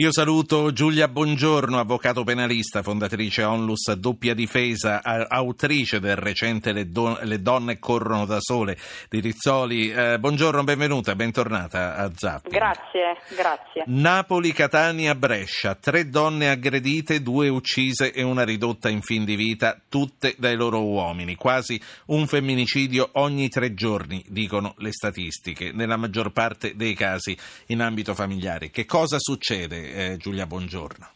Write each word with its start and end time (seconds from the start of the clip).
Io 0.00 0.10
saluto 0.12 0.72
Giulia 0.72 1.08
Bongiorno, 1.08 1.78
avvocato 1.78 2.24
penalista, 2.24 2.82
fondatrice 2.82 3.42
Onlus 3.42 3.92
Doppia 3.92 4.32
Difesa, 4.32 5.02
autrice 5.28 6.00
del 6.00 6.16
recente 6.16 6.72
Le, 6.72 6.88
don- 6.88 7.18
Le 7.20 7.42
donne 7.42 7.78
corrono 7.78 8.24
da 8.24 8.38
sole 8.40 8.78
di 9.10 9.20
Rizzoli. 9.20 9.92
Eh, 9.92 10.18
buongiorno, 10.18 10.64
benvenuta, 10.64 11.14
bentornata 11.14 11.96
a 11.96 12.10
Zap. 12.16 12.48
Grazie, 12.48 13.18
grazie. 13.36 13.82
Napoli, 13.88 14.52
Catania, 14.52 15.14
Brescia, 15.14 15.74
tre 15.74 16.08
donne 16.08 16.48
aggredite, 16.48 17.20
due 17.20 17.50
uccise 17.50 18.10
e 18.10 18.22
una 18.22 18.44
ridotta 18.44 18.88
in 18.88 19.02
fin 19.02 19.26
di 19.26 19.36
vita, 19.36 19.78
tutte 19.86 20.34
dai 20.38 20.56
loro 20.56 20.82
uomini. 20.82 21.34
Quasi 21.34 21.78
un 22.06 22.26
femminicidio 22.26 23.10
ogni 23.16 23.50
tre 23.50 23.74
giorni, 23.74 24.24
dicono 24.28 24.72
le 24.78 24.92
statistiche, 24.92 25.72
nella 25.72 25.98
maggior 25.98 26.32
parte 26.32 26.74
dei 26.74 26.94
casi 26.94 27.36
in 27.66 27.82
ambito 27.82 28.14
familiare. 28.14 28.70
Che 28.70 28.86
cosa 28.86 29.18
succede? 29.18 29.88
Eh, 29.90 30.16
Giulia 30.16 30.46
Buongiorno? 30.46 31.08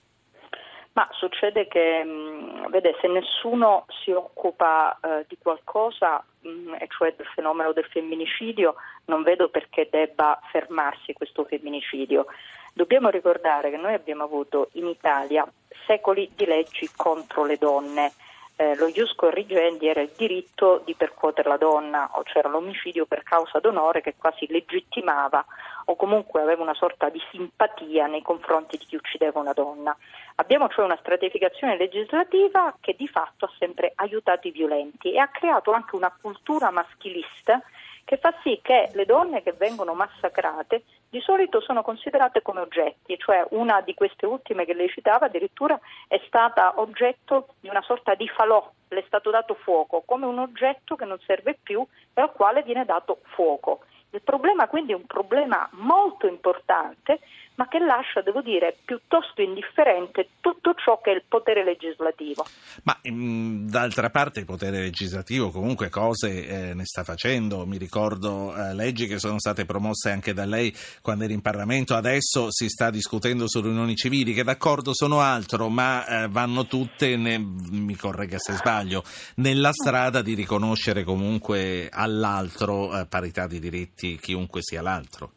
Ma 0.92 1.08
succede 1.12 1.66
che, 1.66 2.04
mh, 2.04 2.70
vede, 2.70 2.96
se 3.00 3.08
nessuno 3.08 3.84
si 4.04 4.12
occupa 4.12 4.96
eh, 5.00 5.24
di 5.28 5.36
qualcosa, 5.38 6.24
mh, 6.40 6.74
e 6.78 6.86
cioè 6.88 7.14
del 7.16 7.26
fenomeno 7.34 7.72
del 7.72 7.86
femminicidio, 7.86 8.76
non 9.06 9.24
vedo 9.24 9.48
perché 9.48 9.88
debba 9.90 10.38
fermarsi 10.52 11.12
questo 11.12 11.44
femminicidio. 11.44 12.26
Dobbiamo 12.72 13.08
ricordare 13.08 13.70
che 13.70 13.76
noi 13.76 13.94
abbiamo 13.94 14.22
avuto 14.22 14.68
in 14.72 14.86
Italia 14.86 15.44
secoli 15.86 16.30
di 16.34 16.44
leggi 16.44 16.88
contro 16.94 17.44
le 17.44 17.56
donne 17.56 18.12
eh, 18.56 18.76
lo 18.76 18.86
ius 18.86 19.14
corrigendi 19.14 19.88
era 19.88 20.00
il 20.00 20.12
diritto 20.16 20.82
di 20.84 20.94
percuotere 20.94 21.48
la 21.48 21.56
donna, 21.56 22.08
o 22.12 22.22
c'era 22.22 22.48
l'omicidio 22.48 23.04
per 23.04 23.22
causa 23.22 23.58
d'onore 23.58 24.00
che 24.00 24.14
quasi 24.16 24.46
legittimava 24.48 25.44
o 25.86 25.96
comunque 25.96 26.40
aveva 26.40 26.62
una 26.62 26.74
sorta 26.74 27.08
di 27.08 27.20
simpatia 27.30 28.06
nei 28.06 28.22
confronti 28.22 28.76
di 28.76 28.84
chi 28.86 28.96
uccideva 28.96 29.40
una 29.40 29.52
donna. 29.52 29.96
Abbiamo 30.36 30.68
cioè 30.68 30.84
una 30.84 30.96
stratificazione 31.00 31.76
legislativa 31.76 32.74
che 32.80 32.94
di 32.96 33.08
fatto 33.08 33.44
ha 33.44 33.52
sempre 33.58 33.92
aiutato 33.96 34.48
i 34.48 34.52
violenti 34.52 35.12
e 35.12 35.18
ha 35.18 35.28
creato 35.28 35.72
anche 35.72 35.96
una 35.96 36.16
cultura 36.20 36.70
maschilista 36.70 37.60
che 38.04 38.18
fa 38.18 38.34
sì 38.42 38.60
che 38.62 38.90
le 38.92 39.06
donne 39.06 39.42
che 39.42 39.52
vengono 39.52 39.94
massacrate 39.94 40.84
di 41.08 41.20
solito 41.20 41.60
sono 41.60 41.82
considerate 41.82 42.42
come 42.42 42.60
oggetti, 42.60 43.16
cioè 43.18 43.46
una 43.50 43.80
di 43.80 43.94
queste 43.94 44.26
ultime 44.26 44.64
che 44.64 44.74
lei 44.74 44.88
citava 44.88 45.26
addirittura 45.26 45.78
è 46.06 46.20
stata 46.26 46.74
oggetto 46.80 47.48
di 47.60 47.68
una 47.68 47.82
sorta 47.82 48.14
di 48.14 48.28
falò, 48.28 48.70
le 48.88 49.00
è 49.00 49.04
stato 49.06 49.30
dato 49.30 49.54
fuoco, 49.54 50.02
come 50.04 50.26
un 50.26 50.38
oggetto 50.38 50.96
che 50.96 51.04
non 51.04 51.18
serve 51.24 51.58
più 51.62 51.86
e 52.12 52.20
al 52.20 52.32
quale 52.32 52.62
viene 52.62 52.84
dato 52.84 53.20
fuoco. 53.34 53.80
Il 54.10 54.22
problema 54.22 54.68
quindi 54.68 54.92
è 54.92 54.96
un 54.96 55.06
problema 55.06 55.68
molto 55.72 56.26
importante 56.26 57.18
ma 57.56 57.68
che 57.68 57.78
lascia, 57.78 58.20
devo 58.20 58.40
dire, 58.40 58.76
piuttosto 58.84 59.40
indifferente 59.40 60.28
tutto 60.40 60.74
ciò 60.74 61.00
che 61.00 61.12
è 61.12 61.14
il 61.14 61.22
potere 61.26 61.62
legislativo. 61.64 62.44
Ma 62.82 62.98
mm, 63.08 63.68
d'altra 63.68 64.10
parte 64.10 64.40
il 64.40 64.46
potere 64.46 64.80
legislativo 64.80 65.50
comunque 65.50 65.88
cose 65.88 66.46
eh, 66.46 66.74
ne 66.74 66.84
sta 66.84 67.04
facendo, 67.04 67.64
mi 67.66 67.78
ricordo 67.78 68.54
eh, 68.56 68.74
leggi 68.74 69.06
che 69.06 69.18
sono 69.18 69.38
state 69.38 69.64
promosse 69.64 70.10
anche 70.10 70.32
da 70.32 70.44
lei 70.44 70.74
quando 71.00 71.24
era 71.24 71.32
in 71.32 71.42
Parlamento, 71.42 71.94
adesso 71.94 72.50
si 72.50 72.68
sta 72.68 72.90
discutendo 72.90 73.48
sulle 73.48 73.68
unioni 73.68 73.94
civili 73.94 74.32
che 74.32 74.42
d'accordo 74.42 74.92
sono 74.92 75.20
altro, 75.20 75.68
ma 75.68 76.06
eh, 76.06 76.28
vanno 76.28 76.66
tutte, 76.66 77.16
ne, 77.16 77.38
mi 77.38 77.94
corregga 77.94 78.38
se 78.38 78.54
sbaglio, 78.54 79.04
nella 79.36 79.72
strada 79.72 80.22
di 80.22 80.34
riconoscere 80.34 81.04
comunque 81.04 81.88
all'altro 81.90 82.98
eh, 82.98 83.06
parità 83.06 83.46
di 83.46 83.60
diritti 83.60 84.18
chiunque 84.18 84.60
sia 84.62 84.82
l'altro. 84.82 85.30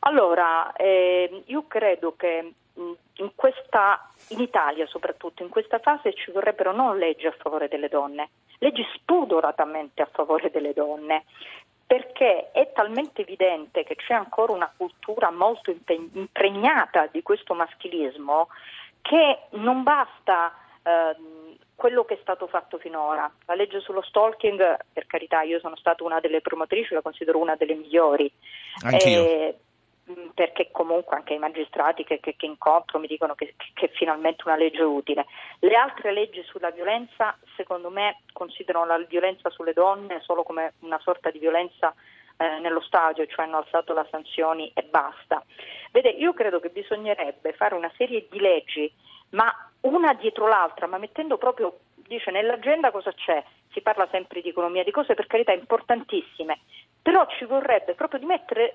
Allora, 0.00 0.72
eh, 0.72 1.42
io 1.46 1.64
credo 1.66 2.14
che 2.16 2.52
in, 2.74 3.30
questa, 3.34 4.10
in 4.28 4.40
Italia 4.40 4.86
soprattutto 4.86 5.42
in 5.42 5.48
questa 5.48 5.78
fase 5.78 6.14
ci 6.14 6.30
vorrebbero 6.30 6.72
non 6.72 6.98
leggi 6.98 7.26
a 7.26 7.34
favore 7.38 7.68
delle 7.68 7.88
donne, 7.88 8.30
leggi 8.58 8.86
spudoratamente 8.94 10.02
a 10.02 10.08
favore 10.10 10.50
delle 10.50 10.72
donne, 10.72 11.24
perché 11.86 12.50
è 12.52 12.72
talmente 12.72 13.22
evidente 13.22 13.84
che 13.84 13.96
c'è 13.96 14.14
ancora 14.14 14.52
una 14.52 14.72
cultura 14.74 15.30
molto 15.30 15.74
impregnata 15.86 17.06
di 17.06 17.22
questo 17.22 17.54
maschilismo 17.54 18.48
che 19.02 19.38
non 19.50 19.82
basta 19.82 20.54
eh, 20.82 21.16
quello 21.74 22.04
che 22.04 22.14
è 22.14 22.18
stato 22.20 22.46
fatto 22.46 22.78
finora. 22.78 23.30
La 23.46 23.54
legge 23.54 23.80
sullo 23.80 24.02
stalking, 24.02 24.76
per 24.92 25.06
carità, 25.06 25.42
io 25.42 25.58
sono 25.58 25.76
stata 25.76 26.04
una 26.04 26.20
delle 26.20 26.42
promotrici, 26.42 26.94
la 26.94 27.00
considero 27.02 27.38
una 27.38 27.56
delle 27.56 27.74
migliori. 27.74 28.30
Anch'io. 28.84 29.24
Eh, 29.24 29.58
perché 30.34 30.70
comunque 30.70 31.16
anche 31.16 31.34
i 31.34 31.38
magistrati 31.38 32.04
che, 32.04 32.20
che, 32.20 32.36
che 32.36 32.46
incontro 32.46 32.98
mi 32.98 33.06
dicono 33.06 33.34
che, 33.34 33.54
che, 33.74 33.86
è 33.86 33.90
finalmente 33.90 34.42
una 34.46 34.56
legge 34.56 34.82
utile. 34.82 35.26
Le 35.60 35.74
altre 35.74 36.12
leggi 36.12 36.42
sulla 36.44 36.70
violenza, 36.70 37.36
secondo 37.56 37.90
me, 37.90 38.20
considerano 38.32 38.86
la 38.86 38.98
violenza 38.98 39.50
sulle 39.50 39.72
donne 39.72 40.20
solo 40.20 40.42
come 40.42 40.74
una 40.80 40.98
sorta 41.00 41.30
di 41.30 41.38
violenza 41.38 41.94
eh, 42.36 42.58
nello 42.60 42.80
stadio, 42.80 43.26
cioè 43.26 43.44
hanno 43.44 43.58
alzato 43.58 43.92
le 43.92 44.06
sanzioni 44.10 44.70
e 44.74 44.82
basta. 44.82 45.44
Vede, 45.92 46.08
io 46.08 46.32
credo 46.32 46.60
che 46.60 46.70
bisognerebbe 46.70 47.52
fare 47.52 47.74
una 47.74 47.92
serie 47.96 48.26
di 48.30 48.40
leggi, 48.40 48.90
ma 49.30 49.52
una 49.82 50.14
dietro 50.14 50.46
l'altra, 50.46 50.86
ma 50.86 50.98
mettendo 50.98 51.36
proprio, 51.36 51.80
dice, 51.94 52.30
nell'agenda 52.30 52.90
cosa 52.90 53.12
c'è? 53.12 53.42
Si 53.72 53.80
parla 53.82 54.08
sempre 54.10 54.40
di 54.40 54.48
economia, 54.48 54.84
di 54.84 54.90
cose 54.90 55.14
per 55.14 55.26
carità 55.26 55.52
importantissime, 55.52 56.60
però 57.02 57.26
ci 57.38 57.44
vorrebbe 57.44 57.94
proprio 57.94 58.20
di, 58.20 58.26
mettere, 58.26 58.69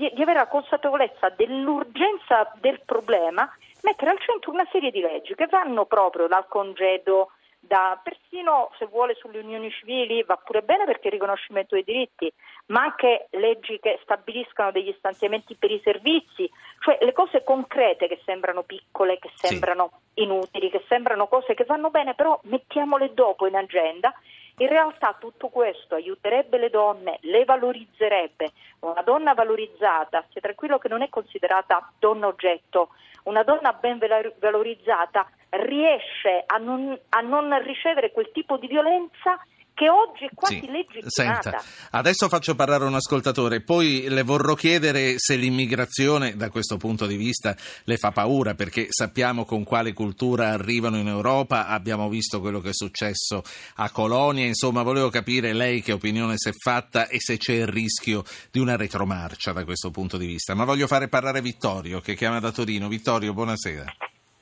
di, 0.00 0.10
di 0.14 0.22
avere 0.22 0.38
la 0.38 0.46
consapevolezza 0.46 1.28
dell'urgenza 1.28 2.50
del 2.58 2.80
problema, 2.86 3.46
mettere 3.82 4.10
al 4.10 4.20
centro 4.20 4.50
una 4.50 4.66
serie 4.72 4.90
di 4.90 5.00
leggi 5.00 5.34
che 5.34 5.46
vanno 5.46 5.84
proprio 5.84 6.26
dal 6.26 6.48
congedo, 6.48 7.32
da, 7.62 8.00
persino 8.02 8.70
se 8.78 8.86
vuole 8.86 9.14
sulle 9.16 9.40
unioni 9.40 9.70
civili 9.70 10.22
va 10.22 10.36
pure 10.36 10.62
bene 10.62 10.86
perché 10.86 11.08
il 11.08 11.12
riconoscimento 11.12 11.74
dei 11.74 11.84
diritti, 11.84 12.32
ma 12.66 12.84
anche 12.84 13.26
leggi 13.32 13.78
che 13.78 13.98
stabiliscano 14.02 14.70
degli 14.70 14.94
stanziamenti 14.96 15.54
per 15.56 15.70
i 15.70 15.80
servizi, 15.84 16.50
cioè 16.78 16.96
le 17.02 17.12
cose 17.12 17.44
concrete 17.44 18.08
che 18.08 18.22
sembrano 18.24 18.62
piccole, 18.62 19.18
che 19.18 19.30
sembrano 19.34 19.90
sì. 20.14 20.22
inutili, 20.22 20.70
che 20.70 20.82
sembrano 20.88 21.26
cose 21.26 21.52
che 21.52 21.64
vanno 21.64 21.90
bene, 21.90 22.14
però 22.14 22.40
mettiamole 22.44 23.12
dopo 23.12 23.46
in 23.46 23.56
agenda 23.56 24.14
in 24.60 24.68
realtà 24.68 25.16
tutto 25.18 25.48
questo 25.48 25.94
aiuterebbe 25.94 26.58
le 26.58 26.70
donne, 26.70 27.18
le 27.22 27.44
valorizzerebbe. 27.44 28.52
Una 28.80 29.02
donna 29.02 29.34
valorizzata, 29.34 30.24
sia 30.30 30.40
tranquillo 30.40 30.78
che 30.78 30.88
non 30.88 31.02
è 31.02 31.08
considerata 31.08 31.90
donna 31.98 32.26
oggetto, 32.26 32.90
una 33.24 33.42
donna 33.42 33.72
ben 33.72 33.98
valorizzata 34.38 35.28
riesce 35.50 36.44
a 36.46 36.58
non, 36.58 36.98
a 37.10 37.20
non 37.20 37.58
ricevere 37.62 38.12
quel 38.12 38.30
tipo 38.32 38.56
di 38.56 38.66
violenza 38.66 39.38
che 39.80 39.88
oggi 39.88 40.26
è 40.26 40.28
quasi 40.34 40.60
sì. 40.60 40.70
legittimata. 40.70 41.08
Senta, 41.08 41.62
adesso 41.92 42.28
faccio 42.28 42.54
parlare 42.54 42.84
un 42.84 42.96
ascoltatore, 42.96 43.62
poi 43.62 44.08
le 44.10 44.22
vorrò 44.22 44.52
chiedere 44.52 45.14
se 45.16 45.36
l'immigrazione 45.36 46.36
da 46.36 46.50
questo 46.50 46.76
punto 46.76 47.06
di 47.06 47.16
vista 47.16 47.56
le 47.84 47.96
fa 47.96 48.10
paura, 48.10 48.52
perché 48.52 48.88
sappiamo 48.90 49.46
con 49.46 49.64
quale 49.64 49.94
cultura 49.94 50.50
arrivano 50.50 50.98
in 50.98 51.08
Europa, 51.08 51.66
abbiamo 51.66 52.10
visto 52.10 52.40
quello 52.40 52.60
che 52.60 52.68
è 52.68 52.74
successo 52.74 53.42
a 53.76 53.88
Colonia, 53.90 54.44
insomma 54.44 54.82
volevo 54.82 55.08
capire 55.08 55.54
lei 55.54 55.80
che 55.80 55.92
opinione 55.92 56.34
si 56.36 56.50
è 56.50 56.52
fatta 56.52 57.08
e 57.08 57.18
se 57.18 57.38
c'è 57.38 57.54
il 57.54 57.66
rischio 57.66 58.22
di 58.50 58.58
una 58.58 58.76
retromarcia 58.76 59.52
da 59.52 59.64
questo 59.64 59.90
punto 59.90 60.18
di 60.18 60.26
vista. 60.26 60.54
Ma 60.54 60.64
voglio 60.64 60.88
fare 60.88 61.08
parlare 61.08 61.40
Vittorio 61.40 62.00
che 62.00 62.14
chiama 62.14 62.38
da 62.38 62.52
Torino. 62.52 62.86
Vittorio, 62.86 63.32
buonasera. 63.32 63.94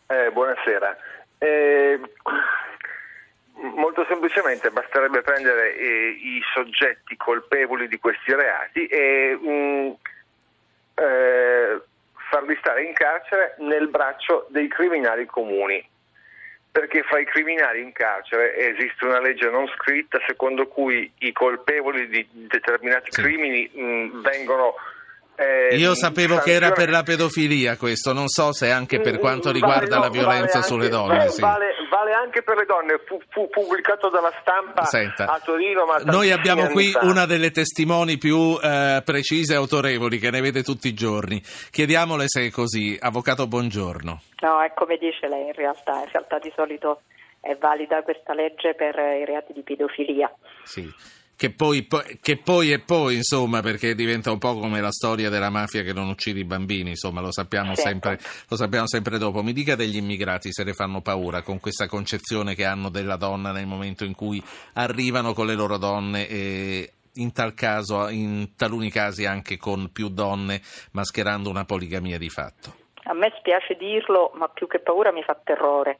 Eh, 0.08 0.32
buonasera. 0.32 0.96
Eh 1.38 2.00
Molto 3.60 4.04
semplicemente 4.06 4.70
basterebbe 4.70 5.22
prendere 5.22 5.76
eh, 5.76 6.08
i 6.10 6.40
soggetti 6.54 7.16
colpevoli 7.16 7.88
di 7.88 7.98
questi 7.98 8.32
reati 8.32 8.86
e 8.86 9.36
mh, 9.40 9.50
mm, 9.50 9.90
eh, 10.94 11.80
farli 12.30 12.56
stare 12.60 12.84
in 12.84 12.92
carcere 12.92 13.56
nel 13.58 13.88
braccio 13.88 14.46
dei 14.50 14.68
criminali 14.68 15.26
comuni. 15.26 15.84
Perché 16.70 17.02
fra 17.02 17.18
i 17.18 17.24
criminali 17.24 17.82
in 17.82 17.90
carcere 17.90 18.54
esiste 18.56 19.04
una 19.04 19.20
legge 19.20 19.50
non 19.50 19.66
scritta 19.68 20.20
secondo 20.26 20.68
cui 20.68 21.10
i 21.18 21.32
colpevoli 21.32 22.06
di 22.06 22.24
determinati 22.30 23.10
sì. 23.10 23.22
crimini 23.22 23.68
mh, 23.72 23.82
mm, 23.82 24.22
vengono 24.22 24.74
eh, 25.38 25.76
Io 25.76 25.94
sapevo 25.94 26.34
sanzione... 26.34 26.42
che 26.42 26.64
era 26.64 26.74
per 26.74 26.90
la 26.90 27.04
pedofilia 27.04 27.76
questo, 27.76 28.12
non 28.12 28.26
so 28.26 28.52
se 28.52 28.72
anche 28.72 29.00
per 29.00 29.14
mm, 29.14 29.18
quanto 29.18 29.52
riguarda 29.52 29.98
vale, 29.98 30.06
la 30.06 30.10
violenza 30.10 30.58
vale 30.58 30.66
sulle 30.66 30.84
anche, 30.86 30.96
donne. 30.96 31.28
Sì. 31.28 31.40
Vale, 31.40 31.66
vale, 31.88 32.12
anche 32.12 32.42
per 32.42 32.56
le 32.56 32.64
donne, 32.64 33.00
fu, 33.06 33.20
fu 33.28 33.48
pubblicato 33.48 34.10
dalla 34.10 34.32
stampa 34.40 34.84
Senta, 34.84 35.26
a 35.26 35.38
Torino. 35.38 35.84
noi 36.06 36.32
abbiamo 36.32 36.66
qui 36.66 36.90
fa. 36.90 37.04
una 37.04 37.24
delle 37.24 37.52
testimoni 37.52 38.18
più 38.18 38.58
eh, 38.60 39.00
precise 39.04 39.52
e 39.52 39.56
autorevoli 39.56 40.18
che 40.18 40.30
ne 40.30 40.40
vede 40.40 40.64
tutti 40.64 40.88
i 40.88 40.94
giorni. 40.94 41.40
Chiediamole 41.70 42.24
se 42.26 42.46
è 42.46 42.50
così. 42.50 42.98
Avvocato, 43.00 43.46
buongiorno. 43.46 44.20
No, 44.40 44.60
è 44.62 44.72
come 44.74 44.96
dice 44.96 45.28
lei 45.28 45.46
in 45.46 45.54
realtà, 45.54 46.00
in 46.00 46.10
realtà 46.10 46.40
di 46.40 46.52
solito 46.56 47.02
è 47.40 47.54
valida 47.54 48.02
questa 48.02 48.34
legge 48.34 48.74
per 48.74 48.96
i 48.96 49.24
reati 49.24 49.52
di 49.52 49.62
pedofilia. 49.62 50.32
Sì. 50.64 50.92
Che 51.38 51.52
poi, 51.52 51.86
che 52.20 52.36
poi 52.36 52.72
è 52.72 52.80
poi, 52.80 53.14
insomma, 53.14 53.60
perché 53.60 53.94
diventa 53.94 54.32
un 54.32 54.38
po' 54.38 54.58
come 54.58 54.80
la 54.80 54.90
storia 54.90 55.30
della 55.30 55.50
mafia 55.50 55.84
che 55.84 55.92
non 55.92 56.08
uccide 56.08 56.40
i 56.40 56.44
bambini, 56.44 56.90
insomma, 56.90 57.20
lo 57.20 57.30
sappiamo, 57.30 57.76
certo. 57.76 57.82
sempre, 57.82 58.18
lo 58.48 58.56
sappiamo 58.56 58.88
sempre 58.88 59.18
dopo. 59.18 59.40
Mi 59.44 59.52
dica 59.52 59.76
degli 59.76 59.98
immigrati 59.98 60.50
se 60.50 60.64
ne 60.64 60.72
fanno 60.72 61.00
paura 61.00 61.42
con 61.42 61.60
questa 61.60 61.86
concezione 61.86 62.56
che 62.56 62.64
hanno 62.64 62.88
della 62.88 63.14
donna 63.14 63.52
nel 63.52 63.66
momento 63.66 64.04
in 64.04 64.16
cui 64.16 64.42
arrivano 64.74 65.32
con 65.32 65.46
le 65.46 65.54
loro 65.54 65.78
donne 65.78 66.26
e 66.26 66.92
in 67.14 67.32
tal 67.32 67.54
caso, 67.54 68.08
in 68.08 68.56
taluni 68.56 68.90
casi 68.90 69.24
anche 69.24 69.58
con 69.58 69.92
più 69.92 70.08
donne, 70.08 70.60
mascherando 70.90 71.50
una 71.50 71.64
poligamia 71.64 72.18
di 72.18 72.30
fatto. 72.30 72.74
A 73.04 73.14
me 73.14 73.32
spiace 73.38 73.76
dirlo, 73.76 74.32
ma 74.34 74.48
più 74.48 74.66
che 74.66 74.80
paura 74.80 75.12
mi 75.12 75.22
fa 75.22 75.38
terrore 75.40 75.98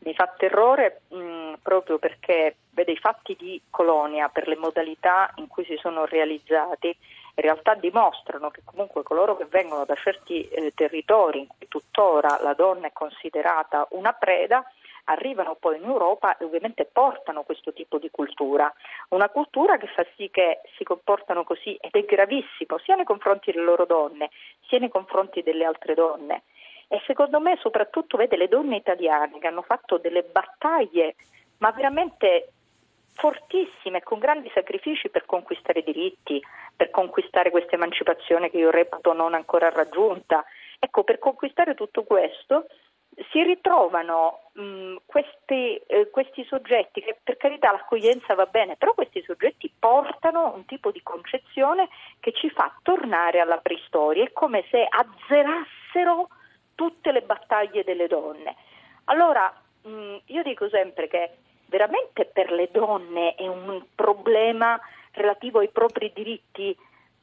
mi 0.00 0.14
fa 0.14 0.32
terrore 0.36 1.02
mh, 1.08 1.54
proprio 1.62 1.98
perché 1.98 2.56
vede, 2.78 2.92
i 2.92 2.96
fatti 2.96 3.34
di 3.36 3.60
Colonia 3.70 4.28
per 4.28 4.46
le 4.46 4.56
modalità 4.56 5.32
in 5.36 5.48
cui 5.48 5.64
si 5.64 5.76
sono 5.76 6.06
realizzati 6.06 6.86
in 6.88 7.44
realtà 7.44 7.74
dimostrano 7.74 8.50
che 8.50 8.62
comunque 8.64 9.02
coloro 9.02 9.36
che 9.36 9.46
vengono 9.46 9.84
da 9.84 9.94
certi 9.94 10.48
eh, 10.48 10.72
territori 10.74 11.40
in 11.40 11.46
cui 11.46 11.68
tuttora 11.68 12.38
la 12.40 12.54
donna 12.54 12.86
è 12.88 12.92
considerata 12.92 13.86
una 13.90 14.12
preda 14.12 14.64
arrivano 15.04 15.56
poi 15.58 15.78
in 15.78 15.84
Europa 15.84 16.36
e 16.36 16.44
ovviamente 16.44 16.84
portano 16.84 17.42
questo 17.42 17.72
tipo 17.72 17.98
di 17.98 18.10
cultura, 18.10 18.72
una 19.10 19.28
cultura 19.30 19.78
che 19.78 19.86
fa 19.86 20.04
sì 20.16 20.28
che 20.30 20.60
si 20.76 20.84
comportano 20.84 21.44
così 21.44 21.74
ed 21.80 21.92
è 21.92 22.04
gravissimo 22.04 22.78
sia 22.84 22.94
nei 22.94 23.04
confronti 23.06 23.50
delle 23.50 23.64
loro 23.64 23.86
donne 23.86 24.30
sia 24.66 24.78
nei 24.78 24.90
confronti 24.90 25.42
delle 25.42 25.64
altre 25.64 25.94
donne. 25.94 26.42
E 26.88 27.00
secondo 27.06 27.40
me 27.40 27.56
soprattutto 27.60 28.16
vede 28.16 28.36
le 28.36 28.48
donne 28.48 28.76
italiane 28.76 29.38
che 29.38 29.46
hanno 29.46 29.62
fatto 29.62 29.98
delle 29.98 30.22
battaglie, 30.22 31.14
ma 31.58 31.70
veramente 31.70 32.52
fortissime, 33.18 34.02
con 34.02 34.18
grandi 34.18 34.50
sacrifici 34.54 35.10
per 35.10 35.26
conquistare 35.26 35.82
diritti, 35.82 36.40
per 36.74 36.90
conquistare 36.90 37.50
questa 37.50 37.74
emancipazione 37.74 38.50
che 38.50 38.58
io 38.58 38.70
reputo 38.70 39.12
non 39.12 39.34
ancora 39.34 39.68
raggiunta. 39.68 40.44
Ecco, 40.78 41.02
per 41.04 41.18
conquistare 41.18 41.74
tutto 41.74 42.04
questo 42.04 42.66
si 43.30 43.42
ritrovano 43.42 44.50
mh, 44.52 44.96
questi, 45.04 45.76
eh, 45.86 46.08
questi, 46.10 46.44
soggetti 46.44 47.00
che 47.00 47.18
per 47.22 47.36
carità 47.36 47.72
l'accoglienza 47.72 48.34
va 48.34 48.46
bene, 48.46 48.76
però 48.76 48.94
questi 48.94 49.22
soggetti 49.22 49.72
portano 49.76 50.54
un 50.54 50.64
tipo 50.66 50.92
di 50.92 51.02
concezione 51.02 51.88
che 52.20 52.32
ci 52.32 52.48
fa 52.50 52.72
tornare 52.82 53.40
alla 53.40 53.58
preistoria, 53.58 54.24
è 54.24 54.32
come 54.32 54.64
se 54.70 54.86
azzerassero 54.88 56.28
tutte 56.76 57.10
le 57.10 57.22
battaglie 57.22 57.82
delle 57.82 58.06
donne. 58.06 58.54
Allora, 59.06 59.52
mh, 59.82 59.90
mm, 59.90 60.16
io 60.26 60.42
dico 60.44 60.68
sempre 60.68 61.08
che 61.08 61.38
veramente 61.68 62.24
per 62.26 62.50
le 62.50 62.68
donne 62.72 63.34
è 63.34 63.46
un 63.46 63.82
problema 63.94 64.78
relativo 65.12 65.60
ai 65.60 65.68
propri 65.68 66.12
diritti 66.14 66.76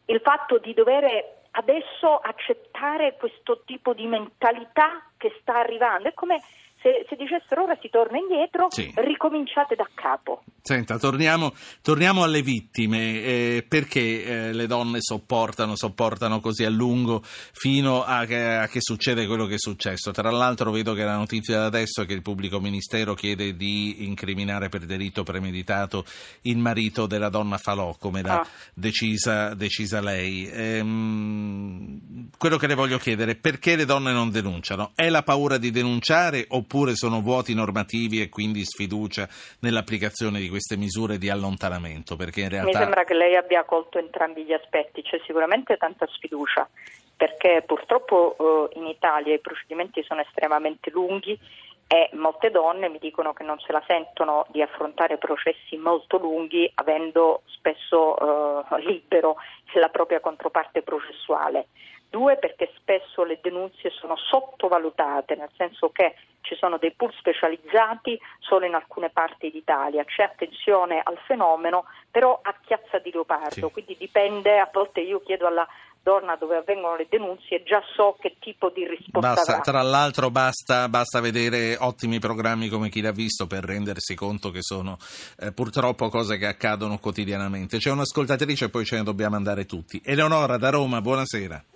il 0.05 0.19
fatto 0.21 0.57
di 0.59 0.73
dover 0.73 1.43
adesso 1.51 2.17
accettare 2.17 3.15
questo 3.17 3.63
tipo 3.65 3.93
di 3.93 4.05
mentalità 4.05 5.09
che 5.17 5.35
sta 5.41 5.59
arrivando. 5.59 6.09
È 6.09 6.13
come 6.13 6.41
se, 6.85 7.03
se, 7.09 7.15
dicessero 7.15 7.63
ora 7.63 7.75
si 7.81 7.89
torna 7.89 8.19
indietro, 8.19 8.67
sì. 8.69 8.91
ricominciate 8.93 9.73
da 9.73 9.89
capo. 9.91 10.43
Senta, 10.61 10.99
torniamo, 10.99 11.51
torniamo 11.81 12.21
alle 12.21 12.43
vittime, 12.43 13.23
eh, 13.23 13.65
perché 13.67 14.23
eh, 14.23 14.53
le 14.53 14.67
donne 14.67 14.99
sopportano, 15.01 15.75
sopportano 15.75 16.39
così 16.39 16.63
a 16.63 16.69
lungo 16.69 17.21
fino 17.23 18.03
a 18.03 18.25
che, 18.25 18.39
a 18.39 18.67
che, 18.67 18.81
succede 18.81 19.25
quello 19.25 19.47
che 19.47 19.55
è 19.55 19.59
successo. 19.59 20.11
Tra 20.11 20.29
l'altro 20.29 20.69
vedo 20.69 20.93
che 20.93 21.03
la 21.03 21.15
notizia 21.15 21.57
da 21.57 21.65
adesso 21.65 22.03
è 22.03 22.05
che 22.05 22.13
il 22.13 22.21
pubblico 22.21 22.59
ministero 22.59 23.15
chiede 23.15 23.55
di 23.55 24.05
incriminare 24.05 24.69
per 24.69 24.85
delitto 24.85 25.23
premeditato 25.23 26.05
il 26.41 26.57
marito 26.57 27.07
della 27.07 27.29
donna 27.29 27.57
Falò, 27.57 27.95
come 27.97 28.21
da 28.21 28.41
ah. 28.41 28.47
decisa, 28.75 29.55
decisa, 29.55 30.01
lei. 30.01 30.47
Ehm, 30.51 32.29
quello 32.37 32.57
che 32.57 32.67
le 32.67 32.75
voglio 32.75 32.99
chiedere, 32.99 33.33
perché 33.33 33.75
le 33.75 33.85
donne 33.85 34.11
non 34.11 34.29
denunciano? 34.29 34.91
È 34.93 35.09
la 35.09 35.23
paura 35.23 35.57
di 35.57 35.71
denunciare 35.71 36.45
oppure 36.47 36.74
oppure 36.75 36.95
sono 36.95 37.21
vuoti 37.21 37.55
normativi 37.55 38.21
e 38.21 38.27
quindi 38.27 38.65
sfiducia 38.65 39.27
nell'applicazione 39.61 40.39
di 40.39 40.49
queste 40.49 40.75
misure 40.75 41.17
di 41.17 41.29
allontanamento? 41.29 42.17
Realtà... 42.17 42.63
Mi 42.63 42.73
sembra 42.73 43.05
che 43.05 43.13
lei 43.13 43.37
abbia 43.37 43.63
colto 43.63 43.97
entrambi 43.97 44.43
gli 44.43 44.51
aspetti, 44.51 45.01
c'è 45.01 45.21
sicuramente 45.25 45.77
tanta 45.77 46.05
sfiducia 46.07 46.67
perché 47.15 47.63
purtroppo 47.65 48.35
eh, 48.73 48.77
in 48.77 48.87
Italia 48.87 49.33
i 49.33 49.39
procedimenti 49.39 50.03
sono 50.03 50.19
estremamente 50.19 50.89
lunghi 50.89 51.39
e 51.87 52.09
molte 52.13 52.49
donne 52.49 52.89
mi 52.89 52.97
dicono 52.99 53.31
che 53.31 53.43
non 53.43 53.57
se 53.59 53.71
la 53.71 53.81
sentono 53.87 54.45
di 54.49 54.61
affrontare 54.61 55.17
processi 55.17 55.77
molto 55.77 56.17
lunghi 56.17 56.69
avendo 56.75 57.43
spesso 57.45 58.17
eh, 58.17 58.81
libero 58.81 59.37
la 59.79 59.89
propria 59.89 60.19
controparte 60.19 60.81
processuale. 60.81 61.67
Due, 62.15 62.37
perché 62.37 62.71
spesso 62.77 63.25
le 63.25 63.39
denunce 63.41 63.89
sono 63.89 64.15
sottovalutate, 64.15 65.35
nel 65.35 65.49
senso 65.57 65.89
che 65.89 66.15
ci 66.39 66.55
sono 66.55 66.77
dei 66.77 66.93
pool 66.93 67.11
specializzati 67.17 68.17
solo 68.39 68.65
in 68.65 68.73
alcune 68.73 69.09
parti 69.09 69.51
d'Italia, 69.51 70.05
c'è 70.05 70.23
attenzione 70.23 71.01
al 71.03 71.17
fenomeno, 71.27 71.83
però 72.09 72.39
a 72.41 72.55
chiazza 72.65 72.99
di 72.99 73.11
leopardo, 73.11 73.67
sì. 73.67 73.71
quindi 73.73 73.97
dipende, 73.99 74.59
a 74.59 74.69
volte 74.71 75.01
io 75.01 75.19
chiedo 75.25 75.45
alla 75.45 75.67
donna 76.01 76.37
dove 76.37 76.55
avvengono 76.55 76.95
le 76.95 77.07
denunce 77.09 77.63
già 77.63 77.83
so 77.97 78.15
che 78.17 78.37
tipo 78.39 78.69
di 78.69 78.87
risposta 78.87 79.33
basta, 79.33 79.59
Tra 79.59 79.81
l'altro 79.81 80.29
basta, 80.29 80.87
basta, 80.87 81.19
vedere 81.19 81.75
ottimi 81.77 82.19
programmi 82.19 82.69
come 82.69 82.87
chi 82.87 83.01
l'ha 83.01 83.11
visto 83.11 83.45
per 83.45 83.65
rendersi 83.65 84.15
conto 84.15 84.51
che 84.51 84.61
sono 84.61 84.97
eh, 85.39 85.51
purtroppo 85.51 86.07
cose 86.07 86.37
che 86.37 86.45
accadono 86.45 86.97
quotidianamente. 86.97 87.79
C'è 87.79 87.91
un'ascoltatrice 87.91 88.65
e 88.65 88.69
poi 88.69 88.85
ce 88.85 88.95
ne 88.95 89.03
dobbiamo 89.03 89.35
andare 89.35 89.65
tutti. 89.65 90.01
Eleonora 90.05 90.55
da 90.55 90.69
Roma, 90.69 91.01
buonasera. 91.01 91.74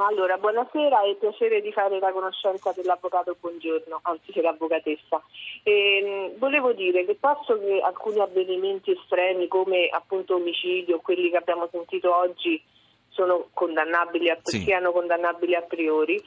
Allora, 0.00 0.38
buonasera 0.38 1.02
e 1.02 1.16
piacere 1.16 1.60
di 1.60 1.72
fare 1.72 1.98
la 1.98 2.12
conoscenza 2.12 2.70
dell'avvocato 2.70 3.36
Buongiorno, 3.40 3.98
anzi 4.02 4.30
dell'avvocatessa. 4.30 5.20
E, 5.64 5.72
ehm, 5.72 6.38
volevo 6.38 6.72
dire 6.72 7.04
che 7.04 7.16
posso 7.16 7.58
che 7.58 7.80
alcuni 7.80 8.20
avvenimenti 8.20 8.92
estremi 8.92 9.48
come 9.48 9.88
appunto 9.88 10.36
omicidio, 10.36 11.00
quelli 11.00 11.30
che 11.30 11.38
abbiamo 11.38 11.68
sentito 11.72 12.14
oggi, 12.14 12.62
sono 13.08 13.48
condannabili 13.52 14.30
a, 14.30 14.38
sì. 14.40 14.60
siano 14.60 14.92
condannabili 14.92 15.56
a 15.56 15.62
priori, 15.62 16.22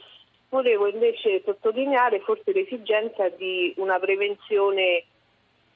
volevo 0.50 0.86
invece 0.86 1.40
sottolineare 1.42 2.20
forse 2.20 2.52
l'esigenza 2.52 3.30
di 3.30 3.72
una 3.78 3.98
prevenzione 3.98 5.04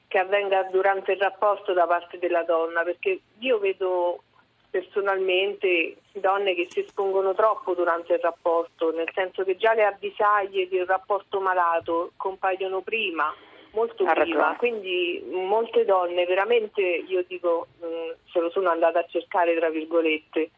che 0.07 0.19
avvenga 0.19 0.61
durante 0.71 1.13
il 1.13 1.19
rapporto 1.19 1.73
da 1.73 1.87
parte 1.87 2.19
della 2.19 2.43
donna, 2.43 2.83
perché 2.83 3.21
io 3.39 3.57
vedo 3.57 4.21
personalmente 4.69 5.97
donne 6.13 6.55
che 6.55 6.67
si 6.69 6.81
espongono 6.81 7.33
troppo 7.33 7.73
durante 7.73 8.13
il 8.13 8.19
rapporto, 8.19 8.91
nel 8.91 9.09
senso 9.13 9.43
che 9.43 9.55
già 9.55 9.73
le 9.73 9.85
avvisaglie 9.85 10.67
del 10.67 10.85
rapporto 10.85 11.39
malato 11.39 12.11
compaiono 12.17 12.81
prima, 12.81 13.33
molto 13.71 14.03
ha 14.03 14.13
prima, 14.13 14.25
ragione. 14.25 14.57
quindi 14.57 15.23
molte 15.31 15.85
donne 15.85 16.25
veramente, 16.25 16.81
io 16.81 17.23
dico, 17.27 17.67
mh, 17.79 17.85
mm, 17.85 18.09
se 18.31 18.39
lo 18.39 18.49
sono 18.49 18.69
andata 18.69 18.99
a 18.99 19.05
cercare, 19.07 19.55
tra 19.55 19.69
virgolette. 19.69 20.51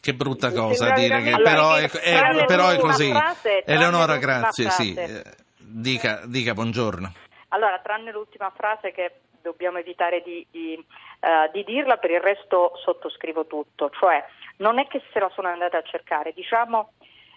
Che 0.00 0.14
brutta 0.14 0.50
cosa 0.52 0.92
dire 0.92 1.20
che 1.20 1.32
allora, 1.32 1.50
però, 1.50 1.74
è, 1.74 1.90
è, 1.90 2.44
però 2.46 2.70
è 2.70 2.78
così. 2.78 3.10
Frase, 3.10 3.64
Eleonora, 3.64 4.16
grazie, 4.16 4.70
sì. 4.70 4.94
Eh, 4.94 5.22
dica, 5.58 6.22
dica 6.24 6.54
buongiorno. 6.54 7.12
Allora, 7.48 7.78
tranne 7.80 8.10
l'ultima 8.12 8.50
frase 8.56 8.92
che 8.92 9.12
dobbiamo 9.42 9.78
evitare 9.78 10.22
di, 10.24 10.46
di, 10.50 10.82
uh, 11.20 11.50
di, 11.52 11.64
dirla, 11.64 11.96
per 11.98 12.10
il 12.10 12.20
resto 12.20 12.72
sottoscrivo 12.76 13.46
tutto, 13.46 13.90
cioè 13.90 14.24
non 14.56 14.78
è 14.78 14.86
che 14.86 15.02
se 15.12 15.18
la 15.18 15.30
sono 15.34 15.48
andata 15.48 15.78
a 15.78 15.82
cercare, 15.82 16.32
diciamo 16.32 16.92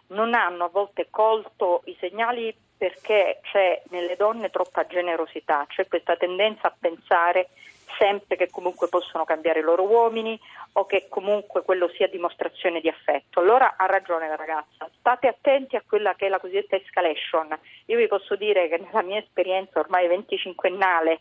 non 0.08 0.34
hanno 0.34 0.66
a 0.66 0.70
volte 0.70 1.08
colto 1.10 1.82
i 1.86 1.96
segnali 2.00 2.56
perché 2.78 3.40
c'è 3.44 3.82
nelle 3.90 4.16
donne 4.16 4.50
troppa 4.50 4.86
generosità, 4.86 5.66
c'è 5.68 5.88
questa 5.88 6.18
tendenza 6.18 6.68
a 6.68 6.76
pensare 6.78 7.50
sempre 7.98 8.36
che 8.36 8.50
comunque 8.50 8.90
possono 8.90 9.24
cambiare 9.24 9.60
i 9.60 9.64
loro 9.64 9.84
uomini 9.84 10.40
o 10.74 10.86
che 10.86 11.06
comunque 11.10 11.62
quello 11.62 11.88
sia 11.90 12.08
dimostrazione 12.08 12.82
di 12.82 12.90
affetto. 12.90 13.40
Allora 13.40 13.76
ha 13.78 13.86
ragione 13.86 14.28
la 14.28 14.36
ragazza, 14.36 14.90
state 14.98 15.28
attenti 15.28 15.76
a 15.76 15.84
quella 15.88 16.16
che 16.16 16.26
è 16.26 16.30
la 16.30 16.40
cosiddetta 16.40 16.76
escalation. 16.76 17.58
Io 17.86 17.98
vi 17.98 18.08
posso 18.08 18.36
dire 18.36 18.68
che 18.68 18.78
nella 18.78 19.04
mia 19.04 19.20
esperienza 19.20 19.80
ormai 19.80 20.08
25ennale 20.08 21.20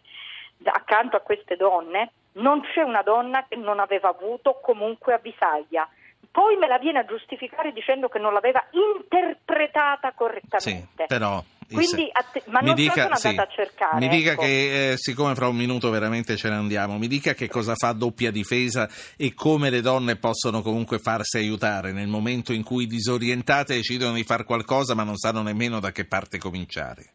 accanto 0.65 1.17
a 1.17 1.21
queste 1.21 1.57
donne 1.57 2.13
non 2.35 2.63
c'è 2.63 2.83
una 2.83 3.03
donna 3.03 3.47
che 3.49 3.57
non 3.57 3.81
aveva 3.81 4.09
avuto 4.09 4.61
comunque 4.63 5.15
avvisaglia. 5.15 5.89
Poi 6.31 6.57
me 6.57 6.67
la 6.67 6.79
viene 6.79 7.01
a 7.01 7.05
giustificare 7.05 7.73
dicendo 7.73 8.09
che 8.09 8.19
non 8.19 8.33
l'aveva 8.33 8.65
interpretata 8.71 10.13
correttamente. 10.13 11.05
Sì, 11.05 11.07
però 11.07 11.43
quindi, 11.73 12.09
att- 12.13 12.47
ma 12.47 12.61
non 12.61 12.75
dica, 12.75 12.93
sono 12.93 13.05
andata 13.05 13.19
sì, 13.21 13.39
a 13.39 13.47
cercare. 13.47 13.99
Mi 13.99 14.09
dica 14.09 14.33
ecco. 14.33 14.43
che, 14.43 14.93
eh, 14.93 14.97
siccome 14.97 15.35
fra 15.35 15.49
un 15.49 15.57
minuto 15.57 15.91
veramente 15.91 16.37
ce 16.37 16.49
ne 16.49 16.57
andiamo, 16.57 16.99
mi 16.99 17.09
dica 17.09 17.35
che 17.35 17.49
cosa 17.49 17.75
fa 17.75 17.93
doppia 17.93 18.31
difesa 18.31 18.89
e 19.17 19.35
come 19.35 19.71
le 19.71 19.81
donne 19.81 20.17
possono 20.17 20.63
comunque 20.63 20.99
farsi 20.99 21.39
aiutare 21.39 21.93
nel 21.93 22.09
momento 22.09 22.53
in 22.53 22.63
cui 22.63 22.87
disorientate 22.87 23.75
decidono 23.75 24.15
di 24.15 24.25
fare 24.25 24.45
qualcosa 24.45 24.95
ma 24.95 25.03
non 25.03 25.17
sanno 25.17 25.43
nemmeno 25.43 25.81
da 25.81 25.93
che 25.93 26.05
parte 26.05 26.39
cominciare. 26.39 27.13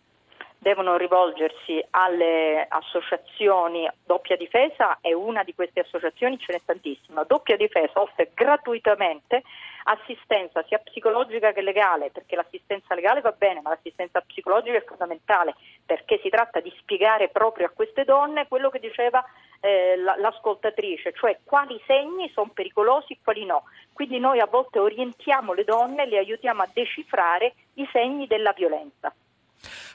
Devono 0.59 0.97
rivolgersi 0.97 1.83
alle 1.91 2.65
associazioni 2.67 3.87
Doppia 4.05 4.35
Difesa 4.35 4.97
è 5.01 5.13
una 5.13 5.43
di 5.43 5.53
queste 5.53 5.81
associazioni, 5.81 6.39
ce 6.39 6.53
n'è 6.53 6.61
tantissima. 6.65 7.23
Doppia 7.23 7.55
Difesa 7.55 8.01
offre 8.01 8.31
gratuitamente 8.33 9.43
assistenza 9.83 10.63
sia 10.67 10.79
psicologica 10.79 11.53
che 11.53 11.61
legale, 11.61 12.09
perché 12.11 12.35
l'assistenza 12.35 12.93
legale 12.93 13.21
va 13.21 13.31
bene, 13.31 13.61
ma 13.61 13.69
l'assistenza 13.69 14.19
psicologica 14.21 14.77
è 14.77 14.83
fondamentale, 14.83 15.55
perché 15.85 16.19
si 16.21 16.29
tratta 16.29 16.59
di 16.59 16.73
spiegare 16.79 17.29
proprio 17.29 17.67
a 17.67 17.71
queste 17.73 18.03
donne 18.03 18.47
quello 18.47 18.69
che 18.69 18.79
diceva 18.79 19.23
eh, 19.61 19.95
l'ascoltatrice, 19.95 21.13
cioè 21.13 21.39
quali 21.43 21.81
segni 21.85 22.29
sono 22.33 22.51
pericolosi 22.53 23.13
e 23.13 23.17
quali 23.23 23.45
no. 23.45 23.63
Quindi 23.93 24.19
noi 24.19 24.39
a 24.39 24.45
volte 24.45 24.79
orientiamo 24.79 25.53
le 25.53 25.63
donne, 25.63 26.05
le 26.05 26.17
aiutiamo 26.17 26.61
a 26.61 26.69
decifrare 26.71 27.53
i 27.75 27.87
segni 27.91 28.27
della 28.27 28.51
violenza. 28.51 29.13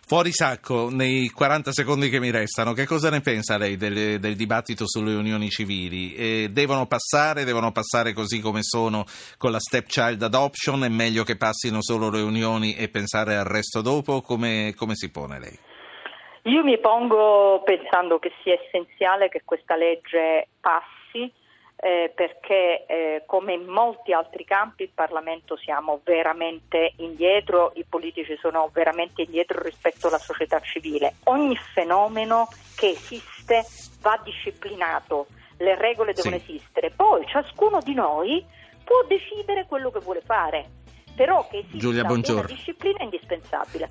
Fuori 0.04 0.32
sacco, 0.32 0.90
nei 0.90 1.28
40 1.28 1.72
secondi 1.72 2.10
che 2.10 2.20
mi 2.20 2.30
restano, 2.30 2.74
che 2.74 2.86
cosa 2.86 3.08
ne 3.08 3.20
pensa 3.20 3.56
lei 3.56 3.76
del, 3.76 4.18
del 4.18 4.34
dibattito 4.34 4.84
sulle 4.86 5.14
unioni 5.14 5.48
civili? 5.48 6.14
Eh, 6.14 6.48
devono 6.50 6.86
passare, 6.86 7.44
devono 7.44 7.72
passare 7.72 8.12
così 8.12 8.40
come 8.40 8.62
sono 8.62 9.04
con 9.38 9.52
la 9.52 9.60
stepchild 9.60 10.22
adoption? 10.22 10.84
È 10.84 10.88
meglio 10.88 11.24
che 11.24 11.36
passino 11.36 11.78
solo 11.80 12.10
le 12.10 12.20
unioni 12.20 12.74
e 12.74 12.88
pensare 12.88 13.36
al 13.36 13.46
resto 13.46 13.80
dopo? 13.80 14.20
Come, 14.20 14.74
come 14.76 14.94
si 14.96 15.10
pone 15.10 15.38
lei? 15.38 15.58
Io 16.52 16.64
mi 16.64 16.78
pongo 16.78 17.62
pensando 17.64 18.18
che 18.18 18.32
sia 18.42 18.54
essenziale 18.54 19.28
che 19.28 19.42
questa 19.44 19.76
legge 19.76 20.48
passi 20.60 21.32
eh, 21.84 22.12
perché 22.14 22.86
eh, 22.86 23.22
come 23.26 23.54
in 23.54 23.64
molti 23.64 24.12
altri 24.12 24.44
campi 24.44 24.84
il 24.84 24.92
Parlamento 24.94 25.56
siamo 25.56 26.00
veramente 26.04 26.92
indietro, 26.98 27.72
i 27.74 27.84
politici 27.88 28.36
sono 28.40 28.70
veramente 28.72 29.22
indietro 29.22 29.60
rispetto 29.60 30.06
alla 30.06 30.18
società 30.18 30.60
civile. 30.60 31.16
Ogni 31.24 31.56
fenomeno 31.74 32.46
che 32.76 32.90
esiste 32.90 33.64
va 34.00 34.16
disciplinato, 34.22 35.26
le 35.56 35.74
regole 35.74 36.12
devono 36.12 36.38
sì. 36.38 36.54
esistere, 36.54 36.90
poi 36.90 37.26
ciascuno 37.26 37.80
di 37.80 37.94
noi 37.94 38.46
può 38.84 39.02
decidere 39.08 39.66
quello 39.66 39.90
che 39.90 39.98
vuole 39.98 40.20
fare, 40.20 40.64
però 41.16 41.48
che 41.48 41.64
esista 41.68 41.88
una 42.32 42.42
disciplina 42.44 42.98
è 42.98 43.02
indispensabile. 43.02 43.90